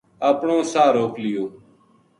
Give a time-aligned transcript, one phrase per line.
[0.29, 1.45] اپنو ساہ روک لیو